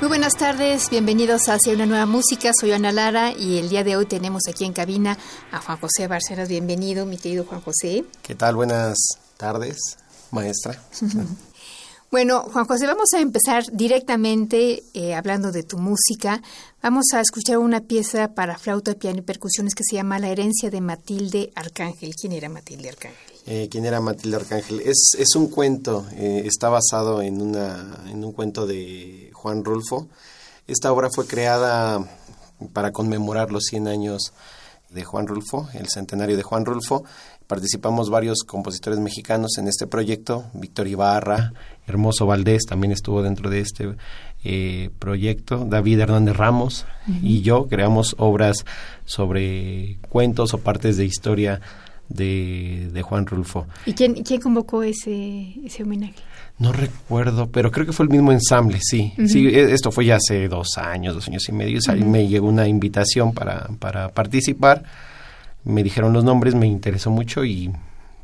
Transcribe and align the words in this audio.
Muy 0.00 0.06
buenas 0.06 0.34
tardes, 0.34 0.90
bienvenidos 0.90 1.48
a 1.48 1.54
Hacia 1.54 1.72
una 1.72 1.84
nueva 1.84 2.06
música. 2.06 2.52
Soy 2.58 2.70
Ana 2.70 2.92
Lara 2.92 3.32
y 3.32 3.58
el 3.58 3.68
día 3.68 3.82
de 3.82 3.96
hoy 3.96 4.06
tenemos 4.06 4.42
aquí 4.48 4.64
en 4.64 4.72
cabina 4.72 5.18
a 5.50 5.60
Juan 5.60 5.76
José 5.78 6.06
Barceras. 6.06 6.48
Bienvenido, 6.48 7.04
mi 7.04 7.16
querido 7.18 7.44
Juan 7.44 7.60
José. 7.60 8.04
¿Qué 8.22 8.36
tal? 8.36 8.54
Buenas 8.54 8.96
tardes, 9.36 9.76
maestra. 10.30 10.80
Bueno, 12.10 12.40
Juan 12.40 12.64
José, 12.64 12.86
vamos 12.86 13.12
a 13.14 13.20
empezar 13.20 13.64
directamente 13.70 14.82
eh, 14.94 15.14
hablando 15.14 15.52
de 15.52 15.62
tu 15.62 15.76
música. 15.76 16.40
Vamos 16.82 17.04
a 17.12 17.20
escuchar 17.20 17.58
una 17.58 17.82
pieza 17.82 18.32
para 18.32 18.58
flauta, 18.58 18.94
piano 18.94 19.18
y 19.18 19.22
percusiones 19.22 19.74
que 19.74 19.84
se 19.84 19.96
llama 19.96 20.18
La 20.18 20.30
herencia 20.30 20.70
de 20.70 20.80
Matilde 20.80 21.52
Arcángel. 21.54 22.14
¿Quién 22.18 22.32
era 22.32 22.48
Matilde 22.48 22.88
Arcángel? 22.88 23.37
Eh, 23.50 23.68
¿Quién 23.70 23.86
era 23.86 23.98
Matilde 24.02 24.36
Arcángel? 24.36 24.80
Es, 24.80 25.16
es 25.18 25.34
un 25.34 25.48
cuento, 25.48 26.04
eh, 26.12 26.42
está 26.44 26.68
basado 26.68 27.22
en, 27.22 27.40
una, 27.40 27.96
en 28.10 28.22
un 28.22 28.32
cuento 28.32 28.66
de 28.66 29.30
Juan 29.32 29.64
Rulfo. 29.64 30.06
Esta 30.66 30.92
obra 30.92 31.08
fue 31.10 31.26
creada 31.26 32.06
para 32.74 32.92
conmemorar 32.92 33.50
los 33.50 33.64
100 33.70 33.88
años 33.88 34.34
de 34.90 35.02
Juan 35.02 35.26
Rulfo, 35.26 35.66
el 35.72 35.88
centenario 35.88 36.36
de 36.36 36.42
Juan 36.42 36.66
Rulfo. 36.66 37.04
Participamos 37.46 38.10
varios 38.10 38.40
compositores 38.46 38.98
mexicanos 38.98 39.56
en 39.56 39.66
este 39.66 39.86
proyecto. 39.86 40.44
Víctor 40.52 40.86
Ibarra, 40.86 41.54
Hermoso 41.86 42.26
Valdés 42.26 42.66
también 42.66 42.92
estuvo 42.92 43.22
dentro 43.22 43.48
de 43.48 43.60
este 43.60 43.96
eh, 44.44 44.90
proyecto. 44.98 45.64
David 45.64 46.00
Hernández 46.00 46.36
Ramos 46.36 46.84
y 47.22 47.40
yo 47.40 47.66
creamos 47.66 48.14
obras 48.18 48.66
sobre 49.06 49.96
cuentos 50.10 50.52
o 50.52 50.58
partes 50.58 50.98
de 50.98 51.06
historia 51.06 51.62
de, 52.08 52.88
de 52.92 53.02
Juan 53.02 53.26
Rulfo. 53.26 53.66
¿Y 53.86 53.92
quién, 53.92 54.14
quién 54.22 54.40
convocó 54.40 54.82
ese, 54.82 55.54
ese 55.64 55.82
homenaje? 55.82 56.14
No 56.58 56.72
recuerdo, 56.72 57.50
pero 57.50 57.70
creo 57.70 57.86
que 57.86 57.92
fue 57.92 58.04
el 58.04 58.10
mismo 58.10 58.32
ensamble, 58.32 58.78
sí. 58.80 59.12
Sí, 59.26 59.46
e- 59.46 59.72
esto 59.72 59.92
fue 59.92 60.06
ya 60.06 60.16
hace 60.16 60.48
dos 60.48 60.76
años, 60.76 61.14
dos 61.14 61.28
años 61.28 61.48
y 61.48 61.52
medio. 61.52 61.78
Ahí 61.88 62.02
me 62.02 62.26
llegó 62.26 62.48
una 62.48 62.66
invitación 62.66 63.32
para, 63.32 63.68
para 63.78 64.08
participar. 64.08 64.82
Me 65.64 65.82
dijeron 65.84 66.12
los 66.12 66.24
nombres, 66.24 66.54
me 66.54 66.66
interesó 66.66 67.10
mucho 67.10 67.44
y, 67.44 67.70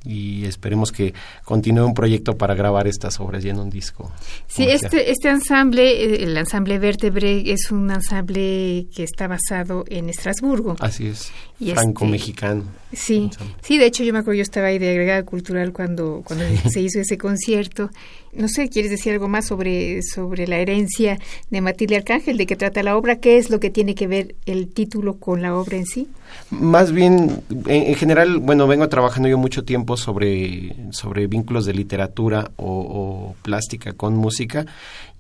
y 0.05 0.45
esperemos 0.45 0.93
que 0.93 1.15
continúe 1.45 1.85
un 1.85 1.95
proyecto 1.95 2.37
para 2.37 2.55
grabar 2.55 2.87
estas 2.87 3.19
obras 3.21 3.43
ya 3.43 3.51
en 3.51 3.59
un 3.59 3.71
disco. 3.71 4.13
Sí, 4.47 4.65
comercial. 4.65 4.85
este, 4.85 5.11
este 5.11 5.29
ensamble, 5.31 6.05
eh, 6.05 6.25
el 6.25 6.37
ensamble 6.37 6.79
Vértebre, 6.79 7.51
es 7.51 7.71
un 7.71 7.91
ensamble 7.91 8.87
que 8.95 9.03
está 9.05 9.27
basado 9.29 9.85
en 9.89 10.09
Estrasburgo. 10.09 10.77
Así 10.81 11.07
es, 11.07 11.33
Y 11.59 11.71
franco-mexicano. 11.73 12.65
Sí, 12.93 13.25
ensamble. 13.25 13.55
sí, 13.63 13.79
de 13.79 13.87
hecho 13.87 14.05
yo 14.05 14.13
me 14.13 14.21
acuerdo, 14.21 14.37
yo 14.37 14.43
estaba 14.43 14.67
ahí 14.69 14.79
de 14.79 14.91
agregada 14.91 15.23
cultural 15.25 15.73
cuando, 15.73 16.23
cuando 16.25 16.45
se 16.71 16.81
hizo 16.81 17.01
ese 17.01 17.17
concierto. 17.19 17.91
No 18.37 18.49
sé, 18.49 18.69
¿quieres 18.69 18.91
decir 18.91 19.13
algo 19.13 19.29
más 19.29 19.47
sobre, 19.47 20.03
sobre 20.03 20.47
la 20.47 20.59
herencia 20.59 21.19
de 21.51 21.61
Matilde 21.61 21.97
Arcángel? 21.97 22.37
¿De 22.37 22.47
qué 22.47 22.57
trata 22.57 22.83
la 22.83 22.97
obra? 22.97 23.17
¿Qué 23.21 23.39
es 23.39 23.51
lo 23.51 23.61
que 23.61 23.71
tiene 23.71 23.95
que 23.95 24.07
ver 24.07 24.35
el 24.47 24.69
título 24.69 25.19
con 25.19 25.43
la 25.43 25.57
obra 25.57 25.77
en 25.77 25.87
sí? 25.87 26.09
Más 26.51 26.93
bien, 26.93 27.43
en, 27.67 27.83
en 27.83 27.95
general, 27.95 28.39
bueno, 28.39 28.67
vengo 28.67 28.89
trabajando 28.89 29.29
yo 29.29 29.39
mucho 29.39 29.65
tiempo 29.65 29.97
sobre, 29.97 30.75
sobre 30.91 31.27
vínculos 31.27 31.65
de 31.65 31.75
literatura 31.75 32.51
o 32.57 33.35
plástica 33.43 33.93
con 33.93 34.17
música 34.17 34.67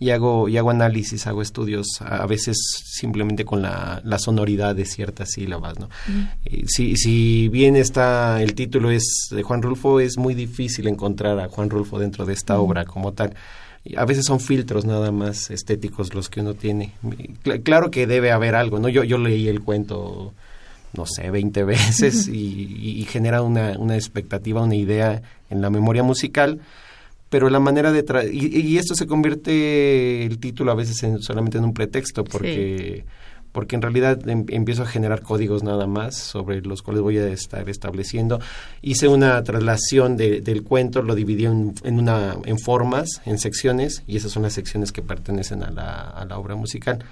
y 0.05 0.11
hago, 0.11 0.49
y 0.49 0.57
hago 0.59 0.71
análisis, 0.71 1.27
hago 1.27 1.41
estudios, 1.43 1.87
a, 2.01 2.27
veces 2.27 2.57
simplemente 2.85 3.45
con 3.45 3.63
la, 3.63 4.01
la 4.05 4.19
sonoridad 4.19 4.75
de 4.75 4.85
ciertas 4.85 5.31
sílabas, 5.31 5.79
¿no? 5.79 5.89
Eh, 6.45 6.65
si, 6.67 6.97
si 6.97 7.49
bien 7.49 7.77
está, 7.77 8.43
el 8.43 8.55
título 8.55 8.91
es 8.91 9.05
de 9.31 9.43
Juan 9.43 9.63
Rulfo, 9.63 10.01
es 10.01 10.19
muy 10.19 10.35
difícil 10.35 10.87
encontrar 10.89 11.39
a 11.41 11.49
Juan 11.49 11.71
Rulfo 11.71 11.99
dentro 11.99 12.27
de 12.27 12.35
esta 12.35 12.59
obra 12.59 12.85
como 12.85 13.13
tal. 13.13 13.35
A 13.97 14.05
veces 14.05 14.25
son 14.25 14.41
filtros 14.41 14.85
nada 14.85 15.11
más 15.13 15.51
estéticos 15.51 16.15
los 16.15 16.29
que 16.31 16.41
uno 16.41 16.55
tiene. 16.55 16.93
Cl- 17.45 17.63
claro 17.63 17.91
que 17.91 18.07
debe 18.07 18.31
haber 18.33 18.55
algo, 18.55 18.79
¿no? 18.79 18.89
Yo, 18.89 19.05
yo 19.05 19.19
leí 19.19 19.49
el 19.49 19.61
cuento 19.61 20.33
no 20.97 21.07
sé, 21.07 21.29
20 21.31 21.65
veces 21.65 22.29
y, 22.29 22.37
y- 22.37 23.01
y 23.01 23.05
genera 23.05 23.43
una, 23.43 23.77
una 23.79 23.97
expectativa, 23.97 24.63
una 24.63 24.77
idea 24.77 25.23
en 25.51 25.61
la 25.61 25.69
memoria 25.69 26.03
musical, 26.05 26.61
pero 27.35 27.51
la 27.51 27.59
manera 27.59 27.91
de... 27.91 28.07
tra- 28.07 28.31
y, 28.33 28.61
y 28.61 28.79
esto 28.79 28.95
se 28.95 29.09
convierte 29.09 30.25
el 30.25 30.39
título 30.39 30.71
a 30.71 30.77
veces 30.77 31.03
en, 31.03 31.21
solamente 31.21 31.59
en 31.59 31.65
un 31.65 31.75
pretexto, 31.75 32.23
porque, 32.23 33.05
porque 33.51 33.75
en 33.75 33.83
realidad 33.83 34.29
em- 34.29 34.45
empiezo 34.51 34.85
a 34.85 34.87
generar 34.87 35.23
códigos 35.23 35.65
nada 35.65 35.89
más 35.89 36.15
sobre 36.15 36.61
los 36.61 36.83
cuales 36.83 37.03
voy 37.03 37.19
a 37.19 37.27
estar 37.27 37.69
estableciendo. 37.69 38.39
Hice 38.83 39.09
una 39.09 39.43
traslación 39.43 40.17
de- 40.17 40.43
del 40.43 40.63
cuento, 40.63 41.03
lo 41.03 41.17
dividí 41.17 41.47
en, 41.47 41.75
en, 41.83 41.99
una, 41.99 42.37
en 42.45 42.61
formas, 42.61 43.21
en 43.27 43.39
secciones, 43.41 44.05
y 44.07 44.17
esas 44.17 44.31
son 44.31 44.45
las 44.45 44.53
secciones 44.53 44.93
que 44.93 45.03
pertenecen 45.03 45.65
a 45.65 45.73
la, 45.73 46.11
a 46.11 46.25
la 46.27 46.39
obra 46.39 46.55
musical 46.55 47.05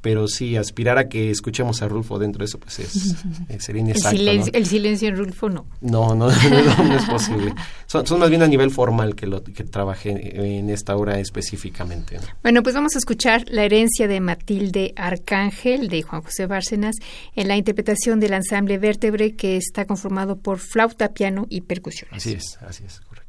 pero 0.00 0.28
sí 0.28 0.56
aspirar 0.56 0.98
a 0.98 1.08
que 1.08 1.30
escuchemos 1.30 1.82
a 1.82 1.88
Rulfo 1.88 2.18
dentro 2.18 2.40
de 2.40 2.46
eso 2.46 2.58
pues 2.58 2.78
es, 2.78 3.14
eh, 3.48 3.60
sería 3.60 3.82
El 3.82 3.88
inexacto 3.88 4.16
silencio, 4.16 4.52
¿no? 4.52 4.58
el 4.58 4.66
silencio 4.66 5.08
en 5.08 5.16
Rulfo 5.16 5.48
no. 5.48 5.66
No, 5.80 6.14
no, 6.14 6.30
no, 6.30 6.84
no 6.84 6.96
es 6.96 7.04
posible. 7.04 7.54
Son, 7.86 8.06
son 8.06 8.20
más 8.20 8.30
bien 8.30 8.42
a 8.42 8.46
nivel 8.46 8.70
formal 8.70 9.14
que 9.14 9.26
lo 9.26 9.42
que 9.42 9.64
trabajé 9.64 10.58
en 10.58 10.70
esta 10.70 10.96
obra 10.96 11.18
específicamente. 11.18 12.16
¿no? 12.16 12.22
Bueno, 12.42 12.62
pues 12.62 12.74
vamos 12.74 12.94
a 12.94 12.98
escuchar 12.98 13.44
La 13.48 13.64
herencia 13.64 14.08
de 14.08 14.20
Matilde 14.20 14.92
Arcángel 14.96 15.88
de 15.88 16.02
Juan 16.02 16.22
José 16.22 16.46
Bárcenas 16.46 16.96
en 17.34 17.48
la 17.48 17.56
interpretación 17.56 18.20
del 18.20 18.34
ensamble 18.34 18.78
Vértebre 18.78 19.34
que 19.34 19.56
está 19.56 19.84
conformado 19.84 20.36
por 20.36 20.58
flauta, 20.58 21.12
piano 21.12 21.46
y 21.48 21.62
percusiones. 21.62 22.16
Así 22.16 22.32
es, 22.32 22.58
así 22.62 22.84
es, 22.84 23.00
correcto. 23.00 23.19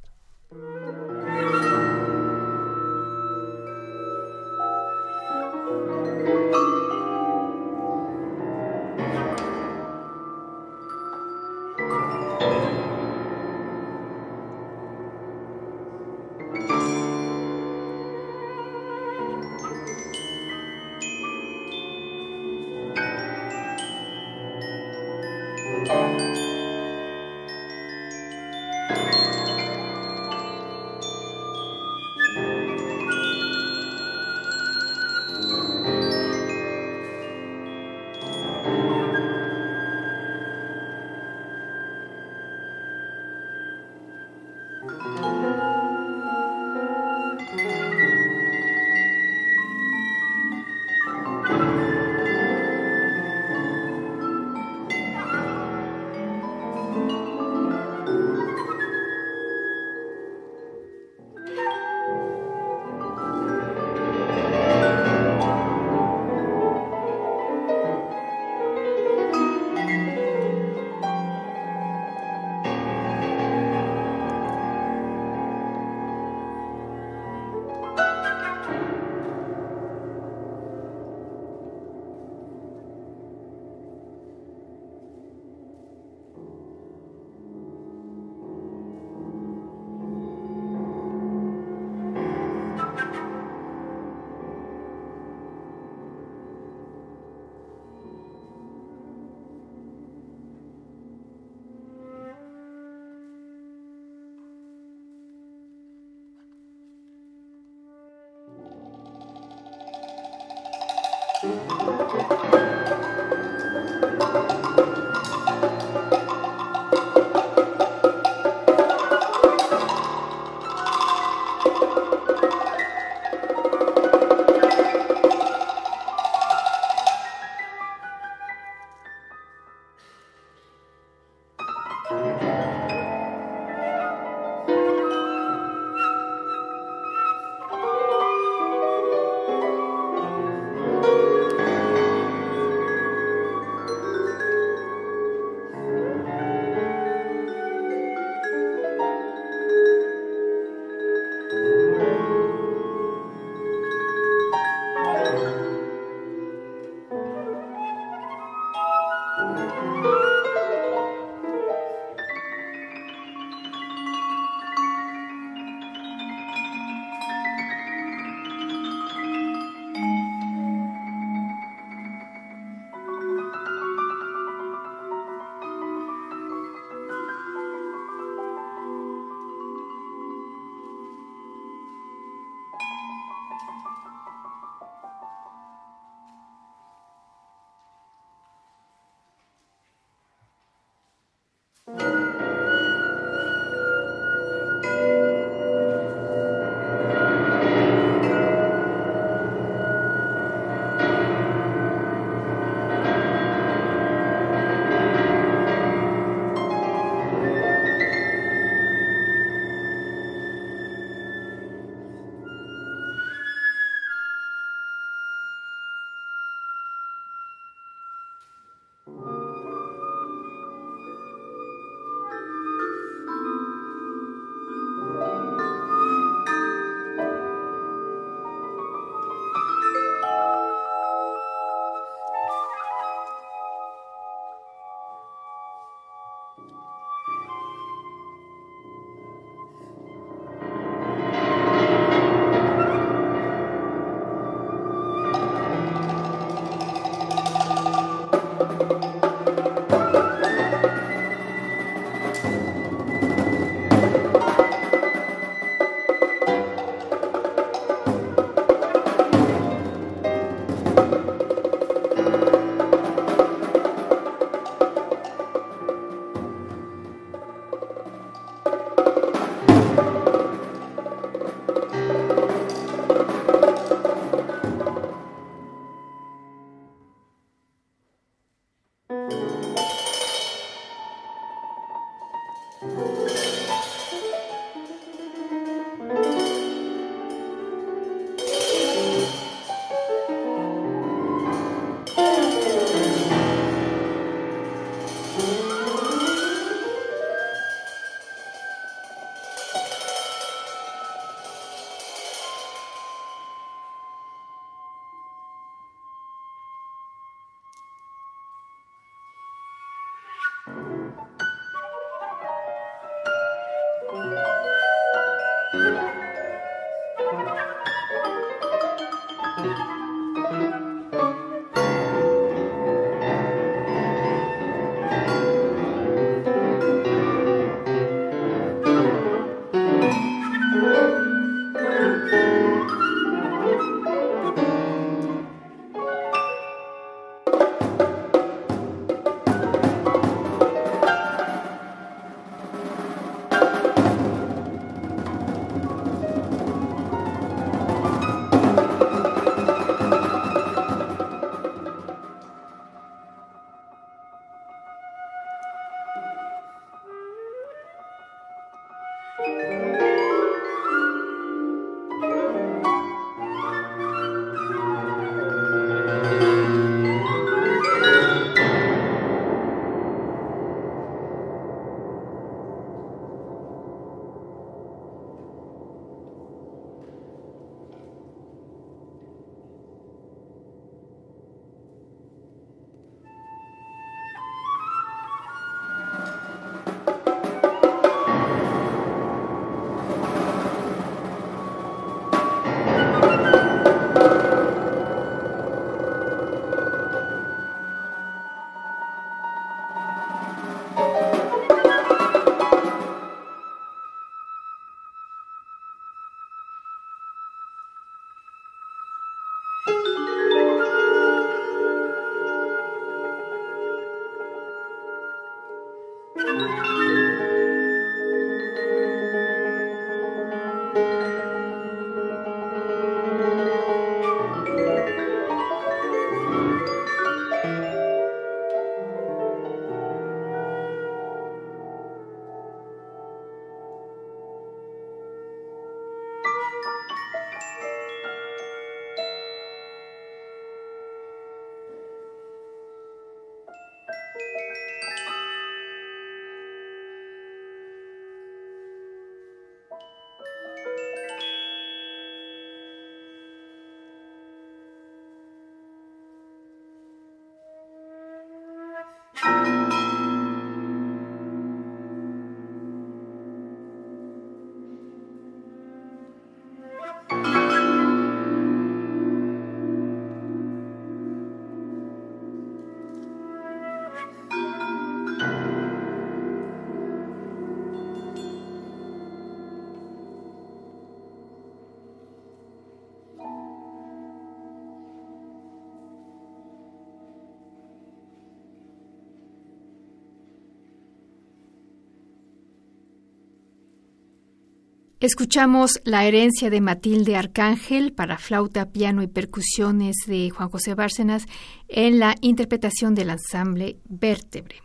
Escuchamos 495.21 496.01
la 496.03 496.25
herencia 496.25 496.71
de 496.71 496.81
Matilde 496.81 497.35
Arcángel 497.35 498.11
para 498.11 498.39
flauta, 498.39 498.89
piano 498.89 499.21
y 499.21 499.27
percusiones 499.27 500.15
de 500.25 500.49
Juan 500.49 500.69
José 500.69 500.95
Bárcenas 500.95 501.45
en 501.87 502.17
la 502.17 502.33
interpretación 502.41 503.13
del 503.13 503.29
ensamble 503.29 503.97
Vértebre. 504.09 504.77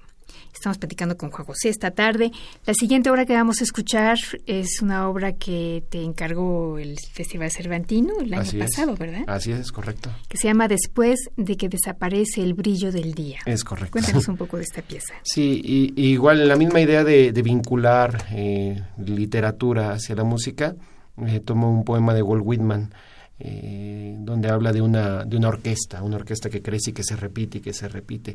Estamos 0.67 0.79
platicando 0.79 1.17
con 1.17 1.31
Juan 1.31 1.47
José 1.47 1.69
esta 1.69 1.93
tarde. 1.93 2.33
La 2.65 2.75
siguiente 2.75 3.09
obra 3.09 3.25
que 3.25 3.35
vamos 3.35 3.61
a 3.61 3.63
escuchar 3.63 4.19
es 4.47 4.83
una 4.83 5.09
obra 5.09 5.35
que 5.35 5.85
te 5.89 6.03
encargó 6.03 6.77
el 6.81 6.97
Festival 7.13 7.53
Cervantino 7.53 8.15
el 8.21 8.35
año 8.35 8.51
pasado, 8.59 8.97
¿verdad? 8.97 9.23
Así 9.29 9.53
es, 9.53 9.71
correcto. 9.71 10.11
Que 10.29 10.37
se 10.37 10.49
llama 10.49 10.67
Después 10.67 11.21
de 11.37 11.57
que 11.57 11.69
desaparece 11.69 12.43
el 12.43 12.55
brillo 12.55 12.91
del 12.91 13.15
día. 13.15 13.39
Es 13.47 13.63
correcto. 13.63 13.93
Cuéntanos 13.93 14.27
un 14.27 14.37
poco 14.39 14.57
de 14.57 14.65
esta 14.65 14.83
pieza. 14.83 15.15
Sí, 15.23 15.63
y, 15.65 16.11
igual 16.11 16.49
la 16.49 16.57
misma 16.57 16.81
idea 16.81 17.05
de, 17.05 17.31
vincular 17.31 18.27
eh, 18.33 18.83
literatura 18.99 19.93
hacia 19.93 20.17
la 20.17 20.25
música, 20.25 20.75
eh, 21.29 21.39
tomo 21.39 21.71
un 21.71 21.85
poema 21.85 22.13
de 22.13 22.23
Walt 22.23 22.43
Whitman 22.45 22.91
eh, 23.39 24.17
donde 24.19 24.49
habla 24.49 24.73
de 24.73 24.81
una, 24.81 25.25
de 25.25 25.37
una 25.37 25.49
orquesta, 25.49 26.03
una 26.03 26.17
orquesta 26.17 26.49
que 26.49 26.63
crece 26.63 26.91
y 26.91 26.95
que 26.95 27.05
se 27.05 27.17
repite 27.17 27.59
y 27.59 27.61
que 27.61 27.75
se 27.75 27.87
repite. 27.87 28.35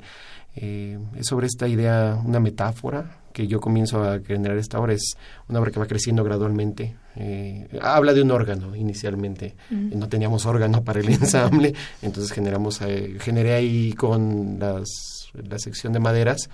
Eh, 0.56 1.00
es 1.18 1.28
sobre 1.28 1.48
esta 1.48 1.68
idea, 1.68 2.22
una 2.26 2.40
metáfora 2.40 3.20
que 3.32 3.48
yo 3.48 3.62
comienzo 3.62 4.04
a 4.04 4.20
generar 4.20 4.58
esta 4.58 4.80
obra, 4.80 4.94
es 4.94 5.16
una 5.48 5.60
obra 5.60 5.72
que 5.72 5.80
va 5.80 5.86
creciendo 5.86 6.24
gradualmente. 6.24 6.96
Eh, 7.16 7.68
habla 7.82 8.14
de 8.14 8.22
un 8.22 8.32
órgano 8.32 8.76
inicialmente, 8.76 9.56
no 9.70 10.10
teníamos 10.10 10.46
órgano 10.46 10.84
para 10.84 11.00
el 11.00 11.10
ensamble, 11.10 11.74
entonces 12.02 12.34
generamos, 12.34 12.80
generé 13.20 13.54
ahí 13.54 13.94
con 13.94 14.58
las, 14.60 15.30
la 15.34 15.60
sección 15.60 15.94
de 15.94 16.00
maderas 16.00 16.50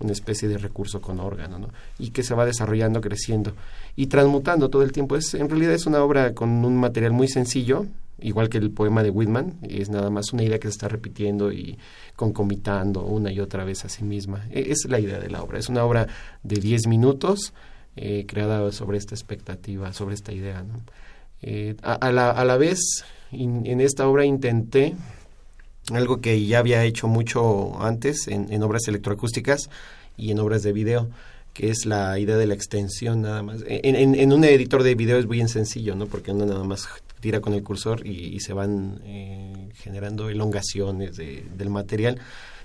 una 0.00 0.12
especie 0.12 0.48
de 0.48 0.58
recurso 0.58 1.00
con 1.00 1.20
órgano, 1.20 1.58
¿no? 1.58 1.68
Y 1.98 2.10
que 2.10 2.22
se 2.22 2.34
va 2.34 2.46
desarrollando, 2.46 3.00
creciendo 3.00 3.52
y 3.96 4.06
transmutando 4.06 4.70
todo 4.70 4.82
el 4.82 4.92
tiempo. 4.92 5.14
Es, 5.14 5.34
en 5.34 5.48
realidad 5.48 5.74
es 5.74 5.86
una 5.86 6.02
obra 6.02 6.34
con 6.34 6.64
un 6.64 6.76
material 6.76 7.12
muy 7.12 7.28
sencillo, 7.28 7.86
igual 8.22 8.48
que 8.48 8.58
el 8.58 8.70
poema 8.70 9.02
de 9.02 9.10
Whitman, 9.10 9.58
es 9.62 9.90
nada 9.90 10.10
más 10.10 10.32
una 10.32 10.42
idea 10.42 10.58
que 10.58 10.68
se 10.68 10.72
está 10.72 10.88
repitiendo 10.88 11.52
y 11.52 11.78
concomitando 12.16 13.04
una 13.04 13.32
y 13.32 13.40
otra 13.40 13.64
vez 13.64 13.84
a 13.84 13.88
sí 13.88 14.04
misma. 14.04 14.46
E, 14.50 14.70
es 14.70 14.86
la 14.88 15.00
idea 15.00 15.18
de 15.18 15.30
la 15.30 15.42
obra. 15.42 15.58
Es 15.58 15.68
una 15.68 15.84
obra 15.84 16.06
de 16.42 16.56
10 16.56 16.86
minutos 16.86 17.52
eh, 17.96 18.24
creada 18.26 18.70
sobre 18.72 18.98
esta 18.98 19.14
expectativa, 19.14 19.92
sobre 19.92 20.14
esta 20.14 20.32
idea. 20.32 20.64
Eh, 21.42 21.76
a, 21.82 22.12
la, 22.12 22.30
a 22.30 22.44
la 22.44 22.56
vez, 22.56 23.04
en 23.32 23.80
esta 23.80 24.06
obra 24.06 24.24
intenté 24.24 24.94
algo 25.96 26.20
que 26.20 26.44
ya 26.46 26.58
había 26.58 26.84
hecho 26.84 27.08
mucho 27.08 27.80
antes 27.82 28.28
en, 28.28 28.62
obras 28.62 28.86
electroacústicas 28.88 29.70
y 30.16 30.30
en 30.30 30.38
obras 30.38 30.62
de 30.62 30.72
video, 30.72 31.08
que 31.52 31.70
es 31.70 31.86
la 31.86 32.18
idea 32.18 32.36
de 32.36 32.46
la 32.46 32.54
extensión 32.54 33.22
nada 33.22 33.42
más. 33.42 33.62
En, 33.66 34.32
un 34.32 34.44
editor 34.44 34.82
de 34.82 34.94
video 34.94 35.18
es 35.18 35.26
muy 35.26 35.46
sencillo, 35.48 35.96
¿no? 35.96 36.06
Porque 36.06 36.32
uno 36.32 36.46
nada 36.46 36.64
más 36.64 36.86
tira 37.20 37.40
con 37.40 37.54
el 37.54 37.62
cursor 37.62 38.06
y, 38.06 38.40
se 38.40 38.52
van 38.52 39.00
eh, 39.04 39.68
generando 39.74 40.28
elongaciones 40.28 41.16
del 41.16 41.70
material. 41.70 42.20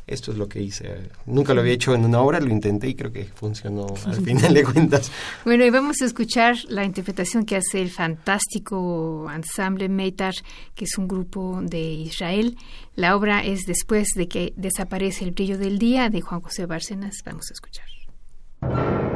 Esto 0.08 0.32
es 0.32 0.38
lo 0.38 0.48
que 0.48 0.62
hice. 0.62 1.10
Nunca 1.26 1.56
lo 1.56 1.62
había 1.62 1.74
hecho 1.74 1.96
en 1.96 2.06
una 2.06 2.20
obra, 2.22 2.40
lo 2.40 2.52
intenté 2.52 2.88
y 2.88 2.94
creo 2.94 3.12
que 3.12 3.26
funcionó 3.26 3.88
al 4.06 4.16
final 4.24 4.54
de 4.54 4.64
cuentas. 4.64 5.12
Bueno, 5.44 5.66
y 5.66 5.72
vamos 5.72 6.02
a 6.02 6.06
escuchar 6.06 6.56
la 6.70 6.84
interpretación 6.84 7.44
que 7.44 7.56
hace 7.56 7.82
el 7.82 7.90
fantástico 7.90 9.28
ensamble 9.34 9.90
Meitar, 9.90 10.36
que 10.76 10.86
es 10.86 10.98
un 11.00 11.08
grupo 11.08 11.60
de 11.64 11.82
Israel. 11.82 12.56
La 12.96 13.16
obra 13.16 13.44
es 13.44 13.62
Después 13.66 14.10
de 14.16 14.28
que 14.28 14.54
desaparece 14.56 15.26
el 15.26 15.32
brillo 15.32 15.58
del 15.58 15.80
día 15.80 16.10
de 16.10 16.22
Juan 16.22 16.42
José 16.42 16.68
Bárcenas. 16.68 17.16
Vamos 17.26 17.46
a 17.50 17.54
escuchar. 17.54 19.15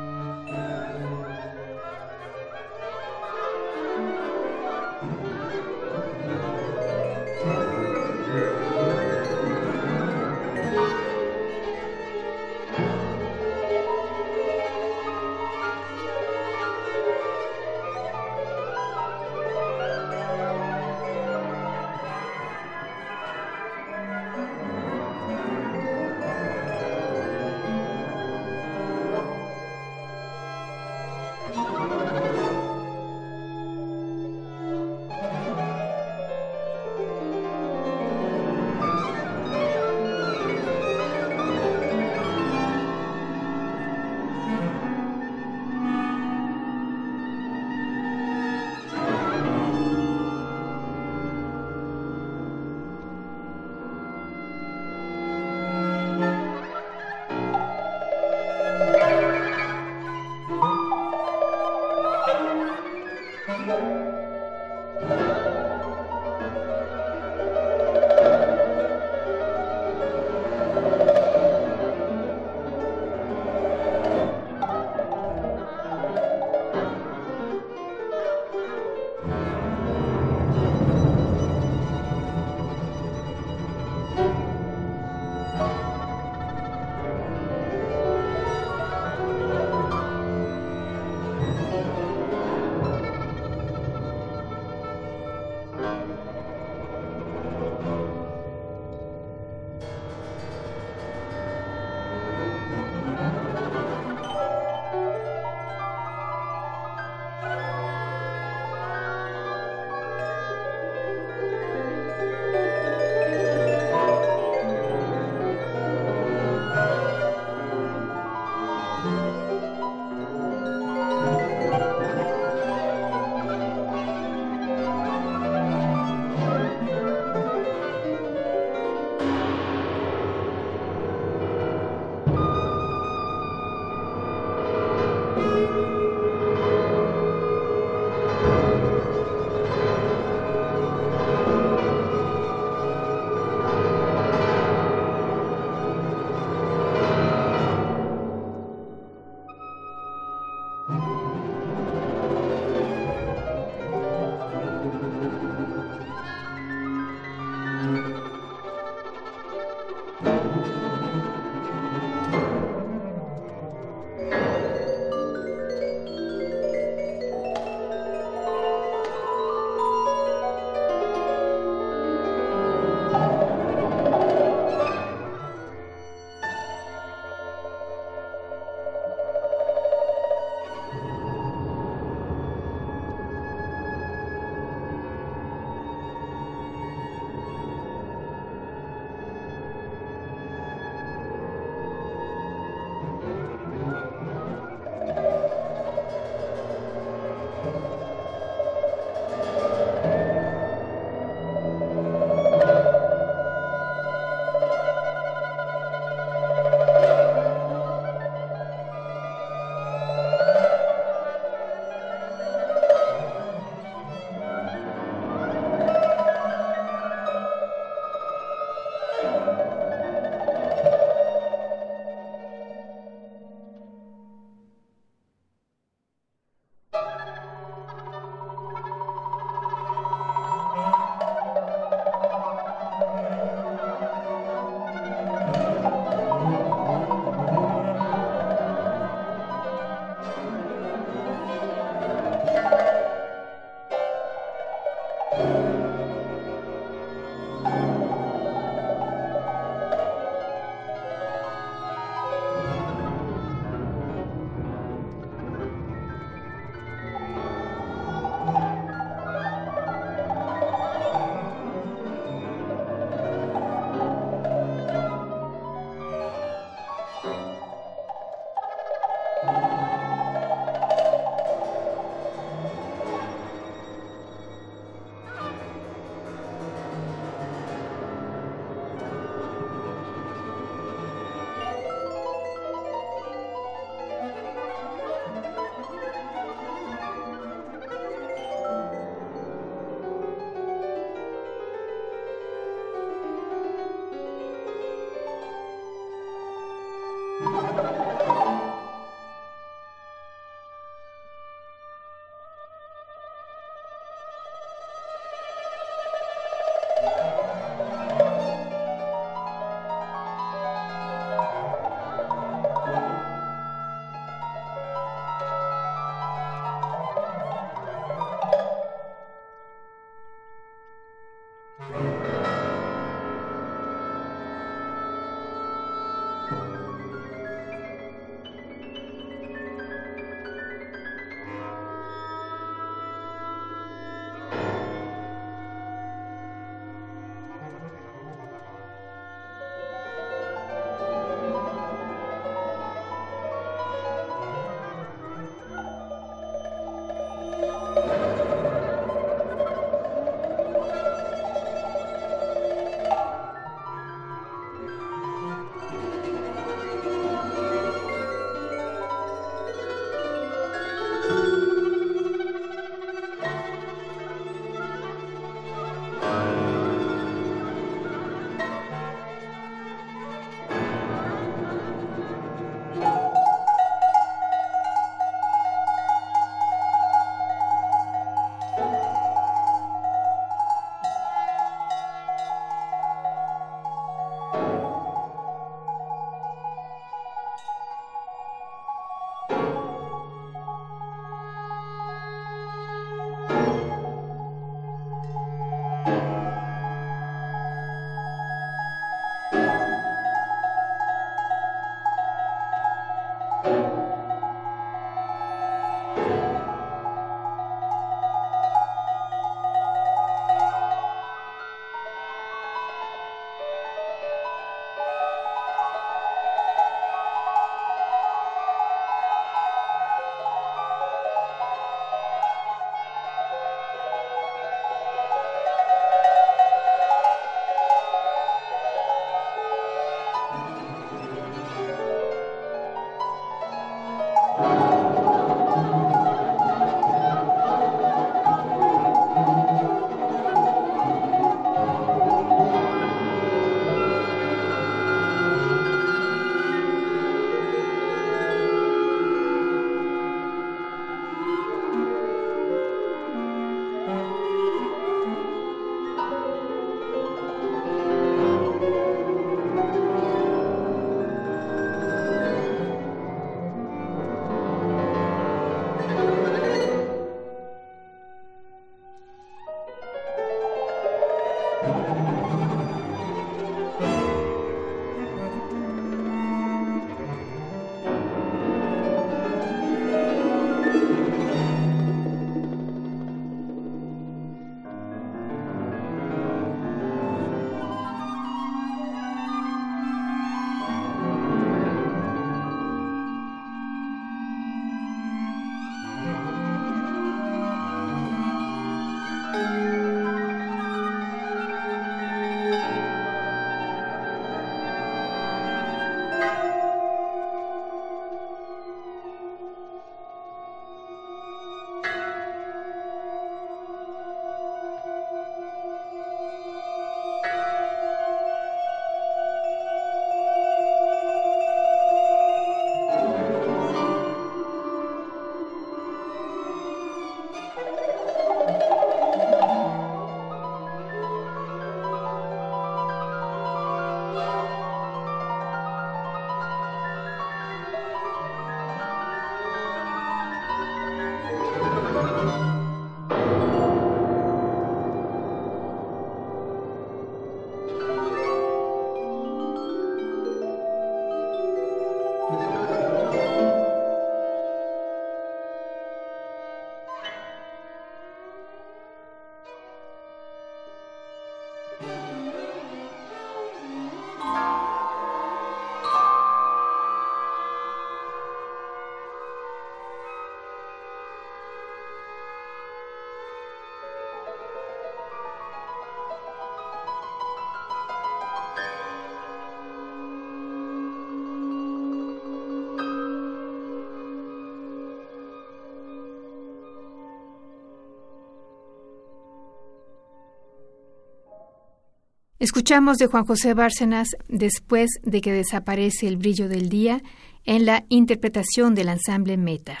Escuchamos 592.60 593.18
de 593.18 593.28
Juan 593.28 593.44
José 593.44 593.72
Bárcenas 593.74 594.30
después 594.48 595.10
de 595.22 595.40
que 595.40 595.52
desaparece 595.52 596.26
el 596.26 596.36
brillo 596.36 596.68
del 596.68 596.88
día 596.88 597.22
en 597.64 597.86
la 597.86 598.04
interpretación 598.08 598.96
del 598.96 599.10
ensamble 599.10 599.56
Metar. 599.56 600.00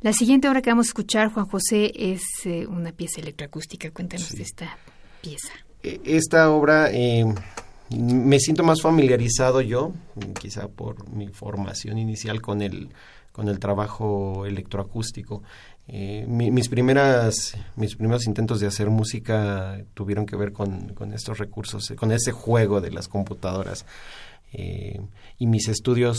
La 0.00 0.14
siguiente 0.14 0.48
obra 0.48 0.62
que 0.62 0.70
vamos 0.70 0.86
a 0.86 0.90
escuchar, 0.90 1.30
Juan 1.30 1.44
José, 1.44 1.92
es 1.94 2.22
eh, 2.46 2.66
una 2.66 2.92
pieza 2.92 3.20
electroacústica. 3.20 3.90
Cuéntanos 3.90 4.30
de 4.30 4.42
esta 4.42 4.78
pieza. 5.20 5.52
E, 5.82 6.00
esta 6.04 6.50
obra 6.50 6.90
eh, 6.90 7.26
me 7.90 8.40
siento 8.40 8.64
más 8.64 8.80
familiarizado 8.80 9.60
yo, 9.60 9.92
quizá 10.40 10.68
por 10.68 11.10
mi 11.10 11.28
formación 11.28 11.98
inicial 11.98 12.40
con 12.40 12.62
el, 12.62 12.88
con 13.38 13.48
el 13.48 13.60
trabajo 13.60 14.46
electroacústico. 14.46 15.44
Eh, 15.86 16.26
mis 16.26 16.68
primeras 16.68 17.56
mis 17.76 17.94
primeros 17.94 18.26
intentos 18.26 18.58
de 18.58 18.66
hacer 18.66 18.90
música 18.90 19.80
tuvieron 19.94 20.26
que 20.26 20.34
ver 20.34 20.52
con, 20.52 20.88
con 20.88 21.14
estos 21.14 21.38
recursos 21.38 21.94
con 21.96 22.10
ese 22.10 22.32
juego 22.32 22.80
de 22.80 22.90
las 22.90 23.06
computadoras 23.06 23.86
eh, 24.52 25.00
y 25.38 25.46
mis 25.46 25.68
estudios 25.68 26.18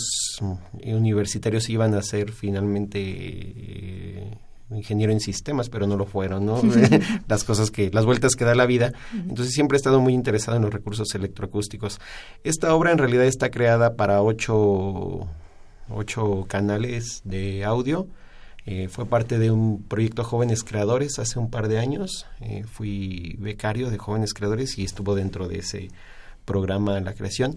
universitarios 0.82 1.70
iban 1.70 1.94
a 1.94 2.02
ser 2.02 2.32
finalmente 2.32 3.00
eh, 3.02 4.38
ingeniero 4.72 5.12
en 5.12 5.20
sistemas, 5.20 5.70
pero 5.70 5.88
no 5.88 5.98
lo 5.98 6.06
fueron, 6.06 6.46
¿no? 6.46 6.62
las 7.28 7.44
cosas 7.44 7.70
que, 7.70 7.92
las 7.92 8.06
vueltas 8.06 8.36
que 8.36 8.46
da 8.46 8.56
la 8.56 8.66
vida. 8.66 8.94
Entonces 9.14 9.54
siempre 9.54 9.76
he 9.76 9.80
estado 9.80 10.00
muy 10.00 10.14
interesado 10.14 10.56
en 10.56 10.64
los 10.64 10.74
recursos 10.74 11.14
electroacústicos. 11.16 12.00
Esta 12.46 12.74
obra 12.74 12.94
en 12.94 12.98
realidad 12.98 13.26
está 13.26 13.52
creada 13.52 13.98
para 13.98 14.22
ocho, 14.22 15.28
ocho 15.90 16.46
canales 16.48 17.22
de 17.24 17.64
audio. 17.66 18.08
Eh, 18.66 18.88
fue 18.90 19.06
parte 19.06 19.40
de 19.40 19.52
un 19.52 19.84
proyecto 19.84 20.24
Jóvenes 20.24 20.64
Creadores 20.64 21.20
hace 21.20 21.40
un 21.40 21.50
par 21.50 21.68
de 21.68 21.80
años. 21.80 22.26
Eh, 22.42 22.64
fui 22.72 23.36
becario 23.40 23.90
de 23.90 23.98
Jóvenes 23.98 24.34
Creadores 24.34 24.78
y 24.78 24.84
estuvo 24.84 25.16
dentro 25.16 25.48
de 25.48 25.60
ese 25.60 25.90
programa 26.46 27.00
la 27.00 27.14
creación. 27.14 27.56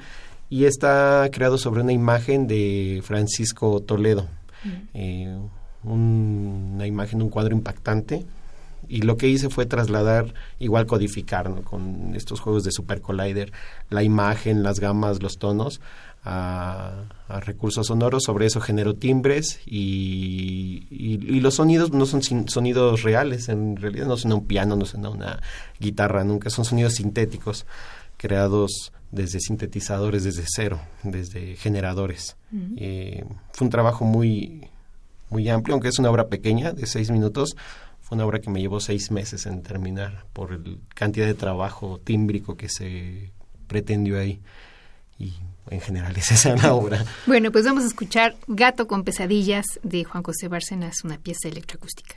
Y 0.48 0.64
está 0.64 1.28
creado 1.32 1.58
sobre 1.58 1.82
una 1.82 1.92
imagen 1.92 2.46
de 2.46 3.00
Francisco 3.04 3.80
Toledo 3.80 4.28
una 5.84 6.86
imagen, 6.86 7.22
un 7.22 7.28
cuadro 7.28 7.54
impactante. 7.54 8.24
Y 8.88 9.02
lo 9.02 9.16
que 9.16 9.28
hice 9.28 9.48
fue 9.48 9.66
trasladar, 9.66 10.34
igual 10.58 10.86
codificar, 10.86 11.62
con 11.62 12.14
estos 12.14 12.40
juegos 12.40 12.64
de 12.64 12.72
Super 12.72 13.00
Collider, 13.00 13.52
la 13.90 14.02
imagen, 14.02 14.62
las 14.62 14.80
gamas, 14.80 15.22
los 15.22 15.38
tonos, 15.38 15.80
a, 16.24 17.04
recursos 17.40 17.86
sonoros. 17.86 18.24
Sobre 18.24 18.46
eso 18.46 18.60
genero 18.60 18.94
timbres 18.94 19.60
y, 19.66 20.86
y, 20.90 21.40
los 21.40 21.54
sonidos 21.54 21.92
no 21.92 22.06
son 22.06 22.22
sonidos 22.22 23.02
reales, 23.02 23.48
en 23.48 23.76
realidad 23.76 24.06
no 24.06 24.16
suena 24.16 24.36
un 24.36 24.46
piano, 24.46 24.76
no 24.76 24.84
suena 24.84 25.10
una 25.10 25.40
guitarra, 25.80 26.24
nunca 26.24 26.50
son 26.50 26.64
sonidos 26.64 26.94
sintéticos 26.94 27.66
creados 28.16 28.92
desde 29.10 29.40
sintetizadores, 29.40 30.24
desde 30.24 30.44
cero, 30.46 30.80
desde 31.02 31.56
generadores. 31.56 32.36
Eh, 32.76 33.24
fue 33.52 33.66
un 33.66 33.70
trabajo 33.70 34.04
muy 34.04 34.68
muy 35.32 35.48
amplio, 35.48 35.74
aunque 35.74 35.88
es 35.88 35.98
una 35.98 36.10
obra 36.10 36.28
pequeña 36.28 36.72
de 36.72 36.86
seis 36.86 37.10
minutos, 37.10 37.56
una 38.12 38.26
obra 38.26 38.40
que 38.40 38.50
me 38.50 38.60
llevó 38.60 38.78
seis 38.78 39.10
meses 39.10 39.46
en 39.46 39.62
terminar 39.62 40.26
por 40.32 40.52
la 40.52 40.76
cantidad 40.94 41.26
de 41.26 41.34
trabajo 41.34 42.00
tímbrico 42.02 42.56
que 42.56 42.68
se 42.68 43.32
pretendió 43.66 44.18
ahí. 44.18 44.40
Y 45.18 45.34
en 45.70 45.80
general 45.80 46.16
es 46.16 46.30
esa 46.30 46.56
la 46.56 46.74
obra. 46.74 47.04
Bueno, 47.26 47.50
pues 47.50 47.64
vamos 47.64 47.84
a 47.84 47.86
escuchar 47.86 48.36
Gato 48.46 48.86
con 48.86 49.04
pesadillas 49.04 49.64
de 49.82 50.04
Juan 50.04 50.22
José 50.22 50.48
Bárcenas, 50.48 51.04
una 51.04 51.18
pieza 51.18 51.48
electroacústica. 51.48 52.16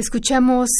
Escuchamos 0.00 0.70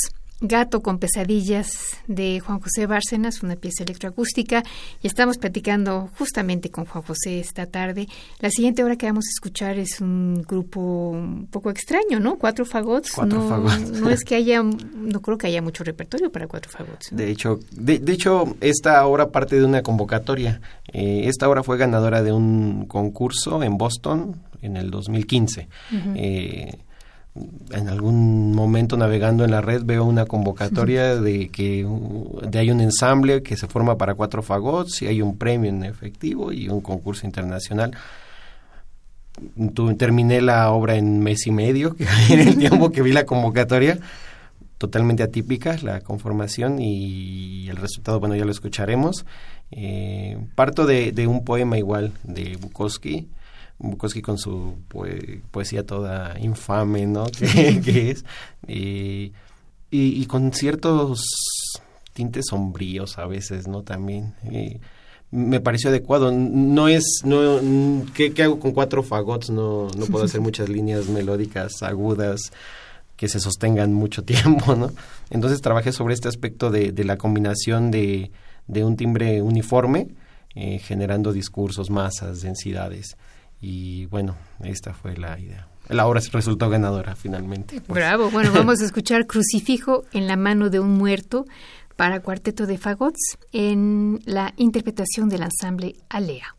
Gato 0.40 0.80
con 0.80 0.98
pesadillas 0.98 1.98
de 2.06 2.40
Juan 2.40 2.58
José 2.60 2.86
Bárcenas, 2.86 3.42
una 3.42 3.56
pieza 3.56 3.84
electroacústica, 3.84 4.62
y 5.02 5.08
estamos 5.08 5.36
platicando 5.36 6.08
justamente 6.16 6.70
con 6.70 6.86
Juan 6.86 7.04
José 7.04 7.38
esta 7.38 7.66
tarde. 7.66 8.08
La 8.38 8.48
siguiente 8.48 8.82
hora 8.82 8.96
que 8.96 9.04
vamos 9.04 9.26
a 9.26 9.32
escuchar 9.36 9.78
es 9.78 10.00
un 10.00 10.40
grupo 10.48 11.10
un 11.10 11.48
poco 11.48 11.68
extraño, 11.68 12.18
¿no? 12.18 12.38
Cuatro 12.38 12.64
fagots. 12.64 13.12
Cuatro 13.12 13.40
no, 13.40 13.48
fagots. 13.50 14.00
no 14.00 14.08
es 14.08 14.24
que 14.24 14.36
haya, 14.36 14.62
no 14.62 15.20
creo 15.20 15.36
que 15.36 15.48
haya 15.48 15.60
mucho 15.60 15.84
repertorio 15.84 16.32
para 16.32 16.48
cuatro 16.48 16.70
fagots. 16.70 17.12
¿no? 17.12 17.18
De 17.18 17.30
hecho, 17.30 17.60
de, 17.72 17.98
de 17.98 18.12
hecho, 18.14 18.56
esta 18.62 19.06
obra 19.06 19.28
parte 19.28 19.56
de 19.56 19.66
una 19.66 19.82
convocatoria. 19.82 20.62
Eh, 20.94 21.24
esta 21.26 21.46
obra 21.46 21.62
fue 21.62 21.76
ganadora 21.76 22.22
de 22.22 22.32
un 22.32 22.86
concurso 22.86 23.62
en 23.62 23.76
Boston 23.76 24.40
en 24.62 24.78
el 24.78 24.90
2015. 24.90 25.68
Ujú. 25.92 26.12
Eh, 26.16 26.78
en 27.70 27.88
algún 27.88 28.52
momento 28.54 28.96
navegando 28.96 29.44
en 29.44 29.52
la 29.52 29.60
red 29.60 29.82
veo 29.84 30.04
una 30.04 30.26
convocatoria 30.26 31.14
de 31.16 31.48
que 31.48 31.86
de 32.48 32.58
hay 32.58 32.70
un 32.70 32.80
ensamble 32.80 33.42
que 33.42 33.56
se 33.56 33.68
forma 33.68 33.96
para 33.96 34.14
cuatro 34.14 34.42
fagots 34.42 35.02
y 35.02 35.06
hay 35.06 35.22
un 35.22 35.38
premio 35.38 35.70
en 35.70 35.84
efectivo 35.84 36.50
y 36.52 36.68
un 36.68 36.80
concurso 36.80 37.26
internacional. 37.26 37.92
Tu- 39.74 39.94
terminé 39.96 40.40
la 40.40 40.70
obra 40.70 40.96
en 40.96 41.20
mes 41.20 41.46
y 41.46 41.50
medio, 41.50 41.94
que 41.94 42.04
en 42.30 42.40
el 42.40 42.58
tiempo 42.58 42.90
que 42.90 43.00
vi 43.02 43.12
la 43.12 43.24
convocatoria, 43.24 43.98
totalmente 44.76 45.22
atípica 45.22 45.76
la 45.82 46.00
conformación 46.00 46.78
y 46.80 47.68
el 47.68 47.76
resultado, 47.76 48.18
bueno, 48.20 48.34
ya 48.34 48.44
lo 48.44 48.50
escucharemos. 48.50 49.24
Eh, 49.70 50.36
parto 50.56 50.84
de, 50.84 51.12
de 51.12 51.26
un 51.26 51.44
poema 51.44 51.78
igual 51.78 52.12
de 52.24 52.56
Bukowski, 52.60 53.28
Bukowski 53.80 54.22
con 54.22 54.38
su 54.38 54.74
poe- 54.88 55.40
poesía 55.50 55.84
toda 55.84 56.38
infame, 56.38 57.06
¿no? 57.06 57.26
que, 57.38 57.80
que 57.80 58.10
es. 58.12 58.24
y, 58.68 59.32
y 59.90 60.26
con 60.26 60.52
ciertos 60.52 61.22
tintes 62.12 62.46
sombríos 62.50 63.18
a 63.18 63.26
veces, 63.26 63.66
¿no? 63.66 63.82
También. 63.82 64.34
me 65.30 65.60
pareció 65.60 65.90
adecuado. 65.90 66.30
No 66.32 66.88
es, 66.88 67.04
no, 67.24 67.60
¿qué, 68.14 68.32
qué 68.32 68.42
hago 68.44 68.58
con 68.60 68.72
cuatro 68.72 69.02
fagots? 69.02 69.50
No, 69.50 69.88
no 69.96 70.06
puedo 70.06 70.24
hacer 70.24 70.40
muchas 70.40 70.68
líneas 70.68 71.06
melódicas 71.08 71.82
agudas 71.82 72.40
que 73.16 73.28
se 73.28 73.40
sostengan 73.40 73.92
mucho 73.92 74.22
tiempo, 74.24 74.74
¿no? 74.76 74.90
Entonces 75.30 75.60
trabajé 75.60 75.92
sobre 75.92 76.14
este 76.14 76.28
aspecto 76.28 76.70
de, 76.70 76.92
de 76.92 77.04
la 77.04 77.16
combinación 77.16 77.90
de, 77.90 78.30
de 78.66 78.84
un 78.84 78.96
timbre 78.96 79.42
uniforme, 79.42 80.08
eh, 80.54 80.78
generando 80.78 81.32
discursos, 81.32 81.90
masas, 81.90 82.40
densidades. 82.42 83.16
Y 83.60 84.06
bueno, 84.06 84.36
esta 84.62 84.94
fue 84.94 85.16
la 85.16 85.38
idea. 85.38 85.68
La 85.88 86.06
obra 86.06 86.20
resultó 86.32 86.70
ganadora 86.70 87.16
finalmente. 87.16 87.80
pues. 87.80 87.96
Bravo. 87.96 88.30
Bueno, 88.30 88.52
vamos 88.54 88.80
a 88.80 88.84
escuchar 88.84 89.26
Crucifijo 89.26 90.04
en 90.12 90.26
la 90.26 90.36
mano 90.36 90.70
de 90.70 90.80
un 90.80 90.90
muerto 90.90 91.46
para 91.96 92.20
cuarteto 92.20 92.66
de 92.66 92.78
fagots 92.78 93.38
en 93.52 94.20
la 94.24 94.54
interpretación 94.56 95.28
del 95.28 95.42
ensamble 95.42 95.96
Alea. 96.08 96.54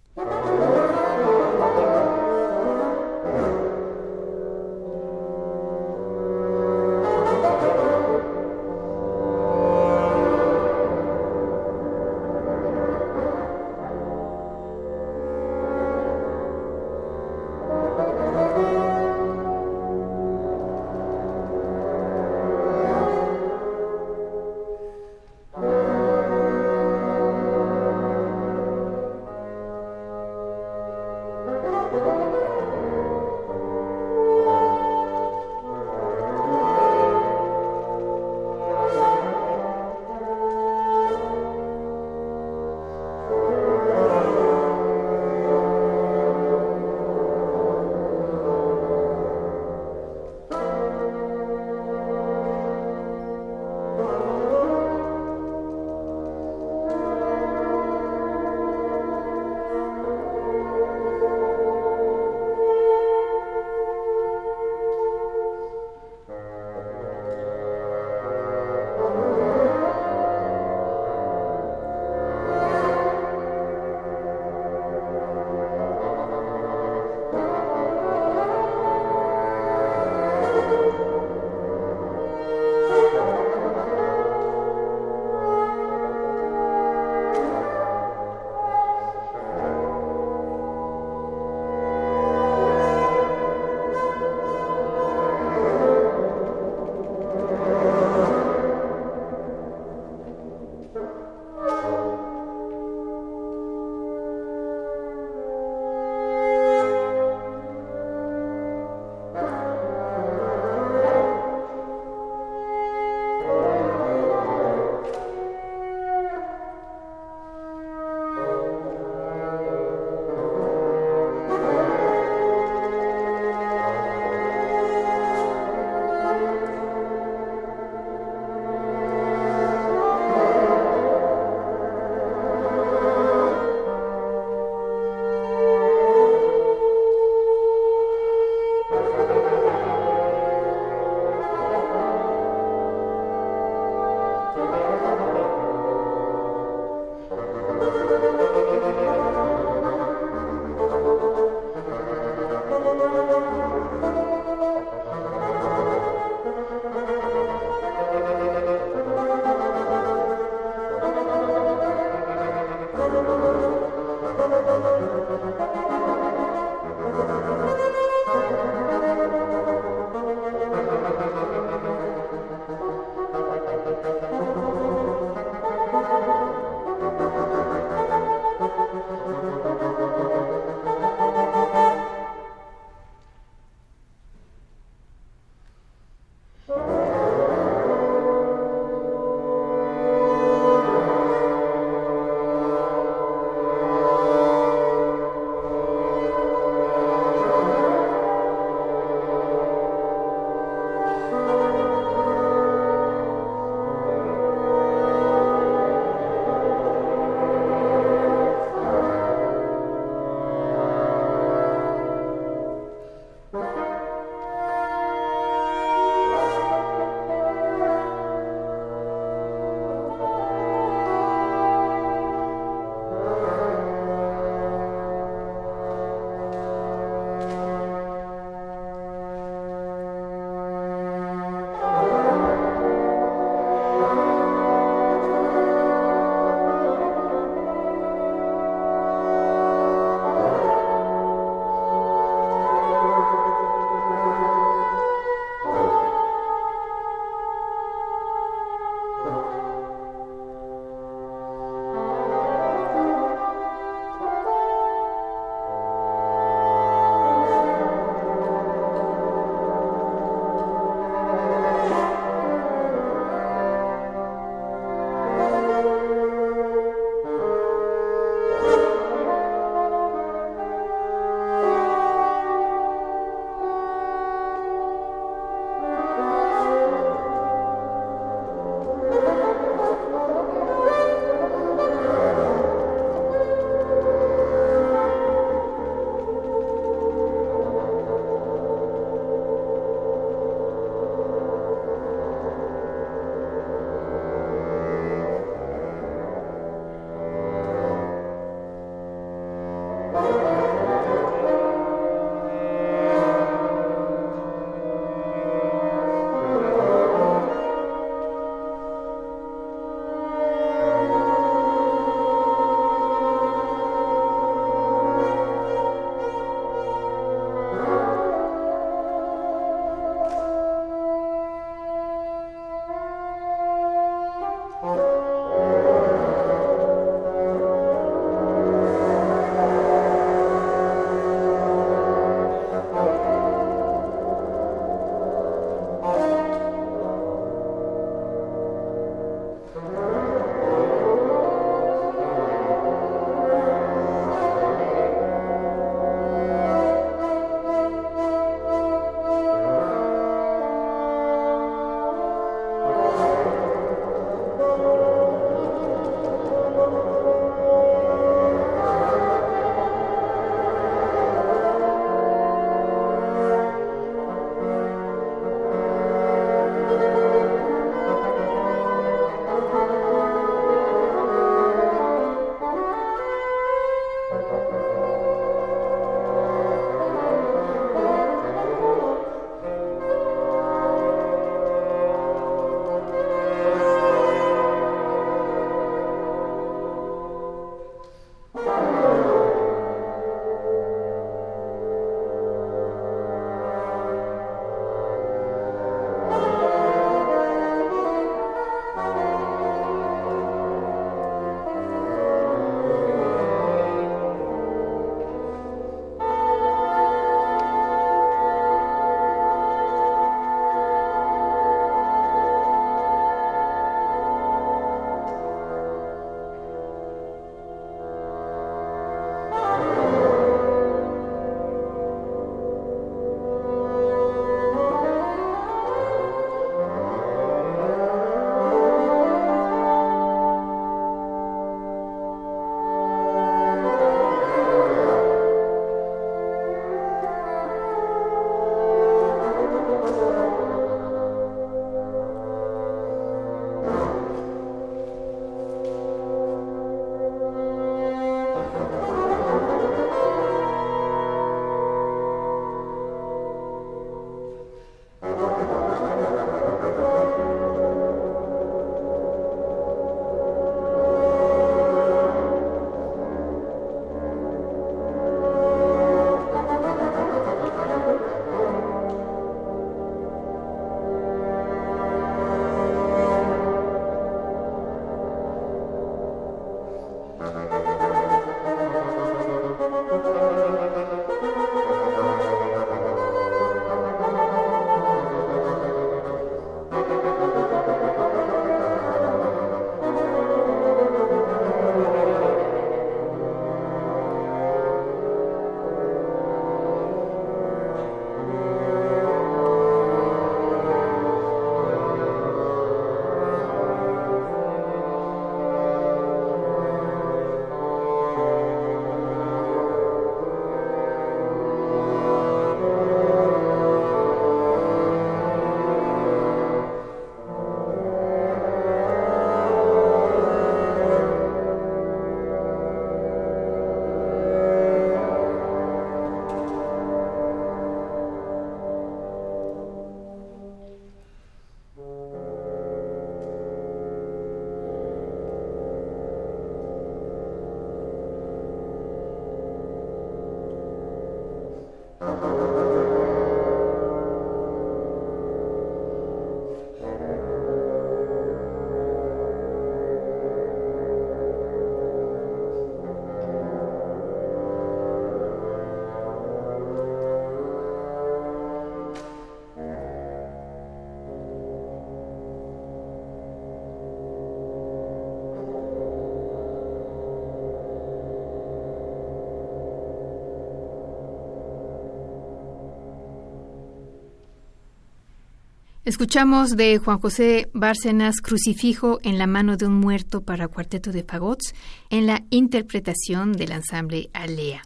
Escuchamos 576.04 576.76
de 576.78 576.98
Juan 576.98 577.20
José 577.20 577.70
Bárcenas 577.76 578.42
Crucifijo 578.42 579.20
en 579.22 579.38
la 579.38 579.46
mano 579.46 579.78
de 579.78 579.86
un 579.86 579.94
muerto 579.94 580.42
para 580.42 580.68
cuarteto 580.68 581.12
de 581.12 581.24
fagots 581.24 581.76
en 582.10 582.26
la 582.26 582.42
interpretación 582.50 583.54
del 583.54 583.72
ensamble 583.72 584.32
Alea. 584.34 584.82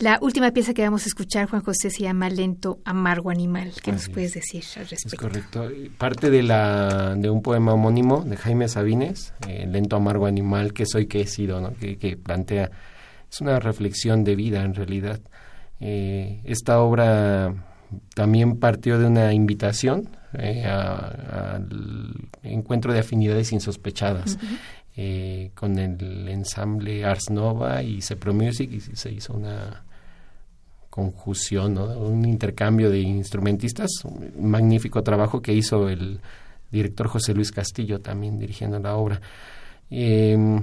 La 0.00 0.18
última 0.20 0.50
pieza 0.50 0.74
que 0.74 0.82
vamos 0.82 1.04
a 1.04 1.06
escuchar, 1.06 1.48
Juan 1.48 1.62
José, 1.62 1.90
se 1.90 2.02
llama 2.02 2.28
Lento 2.28 2.80
Amargo 2.84 3.30
Animal. 3.30 3.70
¿Qué 3.84 3.92
nos 3.92 4.08
puedes 4.08 4.34
decir 4.34 4.64
al 4.78 4.88
respecto? 4.88 5.14
Es 5.14 5.32
correcto. 5.32 5.70
Parte 5.96 6.28
de, 6.28 6.42
la, 6.42 7.14
de 7.14 7.30
un 7.30 7.40
poema 7.40 7.74
homónimo 7.74 8.24
de 8.24 8.36
Jaime 8.36 8.66
Sabines, 8.66 9.34
eh, 9.46 9.68
Lento 9.70 9.94
Amargo 9.94 10.26
Animal, 10.26 10.72
que 10.72 10.86
soy, 10.86 11.06
que 11.06 11.20
he 11.20 11.26
sido, 11.28 11.60
¿no? 11.60 11.72
que, 11.74 11.98
que 11.98 12.16
plantea, 12.16 12.68
es 13.30 13.40
una 13.40 13.60
reflexión 13.60 14.24
de 14.24 14.34
vida 14.34 14.64
en 14.64 14.74
realidad. 14.74 15.20
Eh, 15.78 16.40
esta 16.42 16.80
obra 16.80 17.54
también 18.16 18.58
partió 18.58 18.98
de 18.98 19.06
una 19.06 19.32
invitación 19.32 20.08
eh, 20.34 20.64
al 20.64 21.68
encuentro 22.42 22.92
de 22.92 23.00
afinidades 23.00 23.52
insospechadas. 23.52 24.38
Eh, 24.94 25.52
con 25.54 25.78
el 25.78 26.28
ensamble 26.28 27.02
Ars 27.06 27.30
Nova 27.30 27.82
y 27.82 28.02
Cepro 28.02 28.34
Music 28.34 28.70
y 28.72 28.80
se 28.80 29.10
hizo 29.10 29.32
una 29.32 29.84
conjunción, 30.90 31.78
un 31.78 32.26
intercambio 32.26 32.90
de 32.90 32.98
instrumentistas, 32.98 33.88
un 34.04 34.50
magnífico 34.50 35.02
trabajo 35.02 35.40
que 35.40 35.54
hizo 35.54 35.88
el 35.88 36.20
director 36.70 37.08
José 37.08 37.32
Luis 37.32 37.50
Castillo 37.52 38.02
también 38.02 38.38
dirigiendo 38.38 38.78
la 38.78 38.94
obra. 38.96 39.18
Em, 39.88 40.62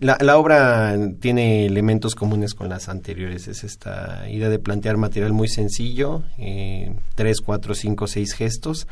la, 0.00 0.18
la, 0.20 0.36
obra 0.36 0.96
tiene 1.20 1.66
elementos 1.66 2.14
comunes 2.14 2.54
con 2.54 2.68
las 2.68 2.88
anteriores. 2.88 3.48
Es 3.48 3.64
esta 3.64 4.28
idea 4.28 4.48
de 4.48 4.58
plantear 4.58 4.96
material 4.96 5.32
muy 5.32 5.48
sencillo, 5.48 6.22
eh, 6.38 6.94
tres, 7.14 7.40
cuatro, 7.40 7.74
cinco, 7.74 8.06
seis 8.06 8.34
gestos, 8.34 8.86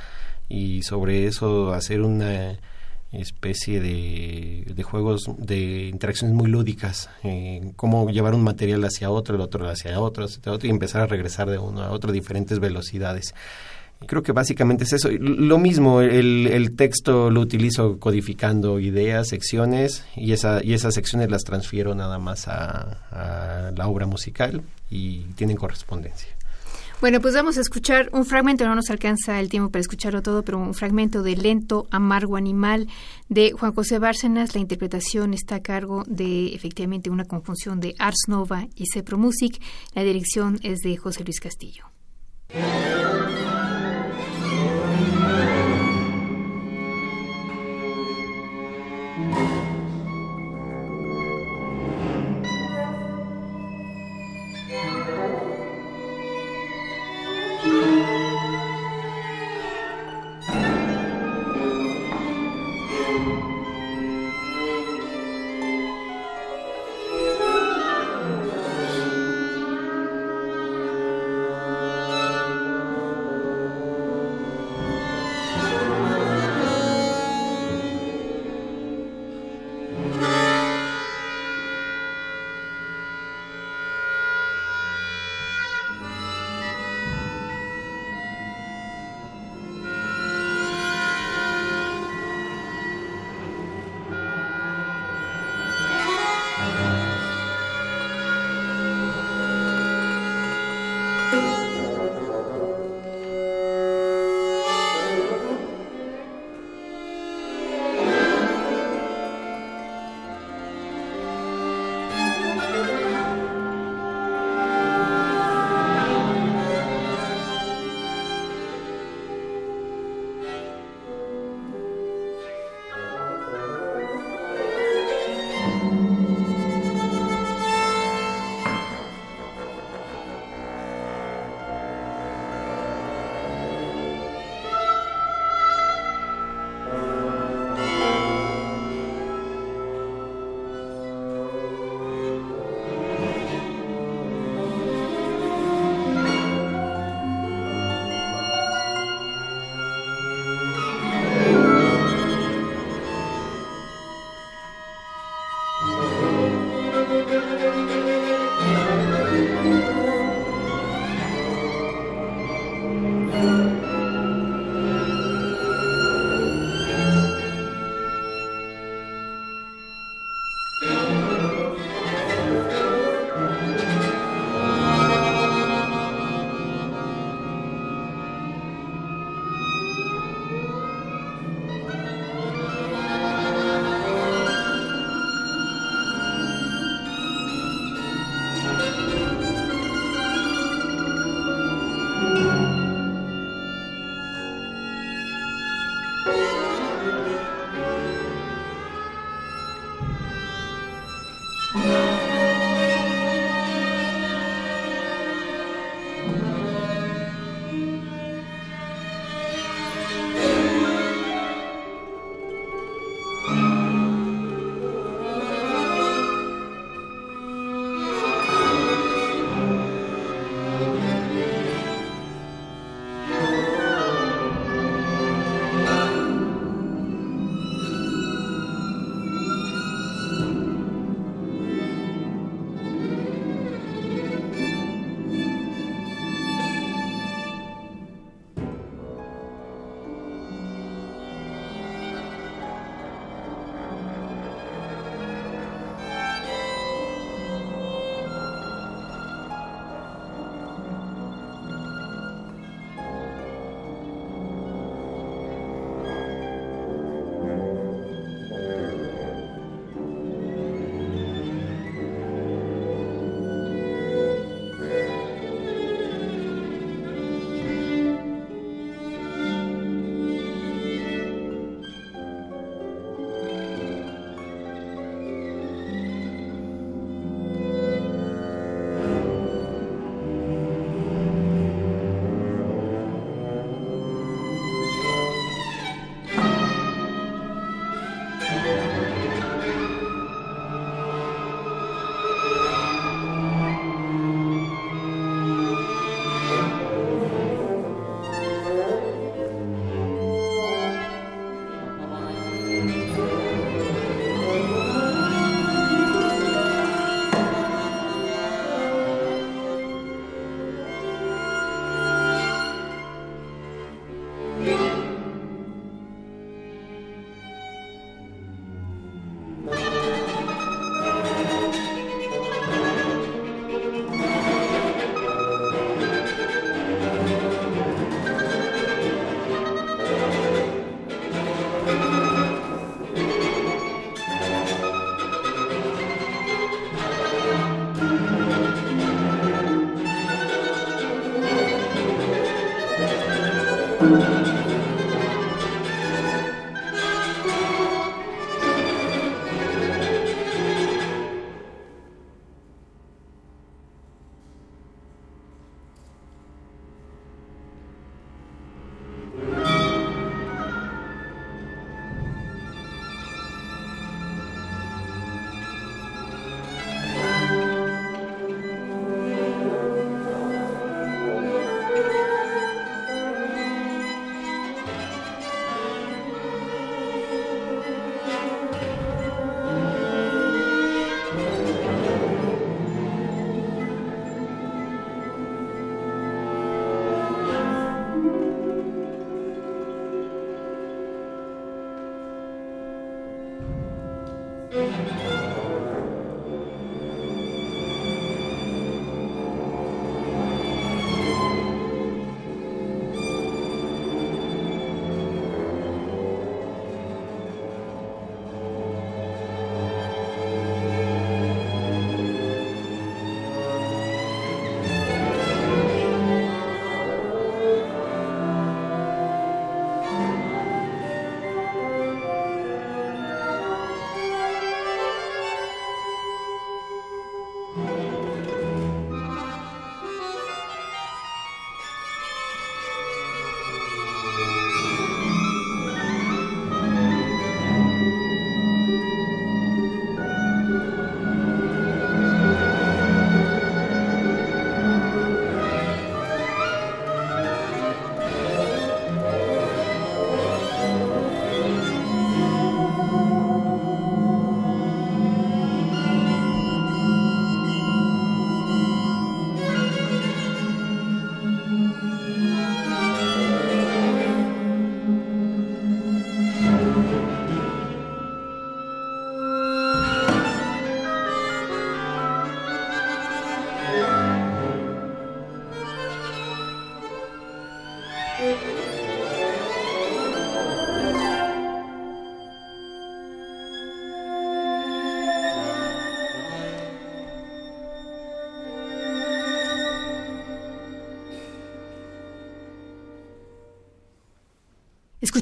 y 0.49 0.83
sobre 0.83 1.27
eso 1.27 1.73
hacer 1.73 2.03
una 2.03 2.59
especie 3.13 3.81
de, 3.81 4.65
de, 4.75 4.83
juegos 4.83 5.31
de 5.39 5.87
interacciones 5.87 6.37
muy 6.37 6.49
lúdicas, 6.49 7.11
eh, 7.23 7.73
cómo 7.77 8.11
llevar 8.11 8.35
un 8.35 8.43
material 8.43 8.83
hacia 8.85 9.11
otro, 9.11 9.37
el 9.37 9.41
otro 9.41 9.69
hacia 9.69 10.01
otro, 10.01 10.25
hacia 10.25 10.53
otro 10.53 10.67
y 10.67 10.71
empezar 10.71 11.03
a 11.03 11.07
regresar 11.07 11.49
de 11.49 11.59
uno 11.59 11.83
a 11.83 11.91
otro 11.91 12.11
a 12.11 12.13
diferentes 12.13 12.59
velocidades. 12.59 13.35
Creo 14.07 14.23
que 14.23 14.33
básicamente 14.33 14.85
es 14.85 14.93
eso. 14.93 15.11
Lo 15.11 15.59
mismo, 15.59 16.01
el, 16.01 16.47
el 16.47 16.77
texto 16.77 17.31
lo 17.31 17.41
utilizo 17.41 17.99
codificando 17.99 18.81
ideas, 18.81 19.29
secciones, 19.29 20.05
y, 20.17 20.33
esa, 20.33 20.63
y 20.65 20.75
esas 20.75 20.95
secciones 20.95 21.31
las 21.31 21.45
transfiero 21.45 21.95
nada 21.95 22.19
más 22.19 22.49
a, 22.49 22.99
a 23.11 23.73
la 23.77 23.89
obra 23.89 24.07
musical 24.07 24.63
y 24.91 25.21
tienen 25.37 25.57
correspondencia. 25.57 26.35
Bueno, 27.01 27.21
pues 27.21 27.35
vamos 27.35 27.59
a 27.59 27.61
escuchar 27.61 28.09
un 28.13 28.25
fragmento, 28.25 28.65
no 28.65 28.75
nos 28.75 28.89
alcanza 28.89 29.39
el 29.39 29.51
tiempo 29.51 29.69
para 29.71 29.81
escucharlo 29.81 30.23
todo, 30.23 30.43
pero 30.43 30.59
un 30.59 30.73
fragmento 30.73 31.23
de 31.23 31.37
Lento, 31.37 31.87
Amargo 31.91 32.37
Animal 32.37 32.89
de 33.29 33.53
Juan 33.53 33.75
José 33.75 33.99
Bárcenas. 33.99 34.55
La 34.55 34.63
interpretación 34.63 35.35
está 35.35 35.57
a 35.57 35.63
cargo 35.63 36.05
de 36.07 36.55
efectivamente 36.55 37.11
una 37.11 37.27
conjunción 37.27 37.79
de 37.81 37.95
Ars 37.99 38.25
Nova 38.29 38.69
y 38.75 38.87
Cepro 38.87 39.19
Music. 39.19 39.61
La 39.95 40.03
dirección 40.03 40.59
es 40.63 40.79
de 40.81 40.97
José 40.97 41.25
Luis 41.25 41.41
Castillo. 41.41 41.85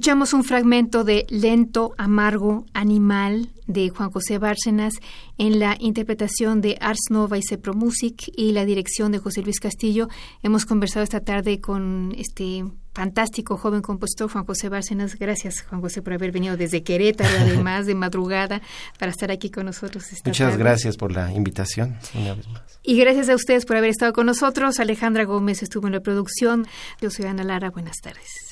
Escuchamos 0.03 0.33
un 0.33 0.43
fragmento 0.43 1.05
de 1.05 1.27
Lento, 1.29 1.95
Amargo, 1.97 2.67
Animal 2.75 3.51
de 3.69 3.89
Juan 3.91 4.11
José 4.11 4.39
Bárcenas 4.39 4.95
en 5.39 5.61
la 5.61 5.77
interpretación 5.79 6.61
de 6.61 6.77
Ars 6.81 6.99
Nova 7.11 7.39
y 7.39 7.43
Cepro 7.49 7.73
Music 7.73 8.29
y 8.37 8.51
la 8.51 8.65
dirección 8.65 9.13
de 9.13 9.19
José 9.19 9.43
Luis 9.43 9.61
Castillo. 9.61 10.09
Hemos 10.43 10.67
conversado 10.67 11.05
esta 11.05 11.21
tarde 11.21 11.61
con 11.61 12.13
este 12.19 12.65
fantástico 12.93 13.57
joven 13.57 13.81
compositor 13.81 14.29
Juan 14.29 14.45
José 14.45 14.69
Bárcenas. 14.69 15.15
Gracias, 15.15 15.63
Juan 15.63 15.81
José, 15.81 16.03
por 16.03 16.15
haber 16.15 16.33
venido 16.33 16.57
desde 16.57 16.83
Querétaro, 16.83 17.31
además 17.39 17.87
de 17.87 17.95
madrugada, 17.95 18.61
para 18.99 19.13
estar 19.13 19.31
aquí 19.31 19.51
con 19.51 19.67
nosotros. 19.67 20.13
Esta 20.13 20.31
Muchas 20.31 20.57
gracias 20.57 20.97
por 20.97 21.13
la 21.13 21.33
invitación, 21.33 21.97
una 22.17 22.35
vez 22.35 22.49
más. 22.49 22.63
Y 22.83 22.99
gracias 22.99 23.29
a 23.29 23.37
ustedes 23.37 23.67
por 23.67 23.77
haber 23.77 23.91
estado 23.91 24.13
con 24.13 24.27
nosotros. 24.27 24.81
Alejandra 24.81 25.23
Gómez 25.27 25.63
estuvo 25.63 25.87
en 25.87 25.93
la 25.93 26.01
producción. 26.01 26.67
Yo 27.01 27.09
soy 27.09 27.27
Ana 27.27 27.45
Lara. 27.45 27.71
Buenas 27.71 27.99
tardes. 27.99 28.52